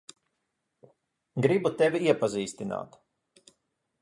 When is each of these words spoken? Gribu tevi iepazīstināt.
Gribu 1.47 1.73
tevi 1.83 1.99
iepazīstināt. 2.09 3.01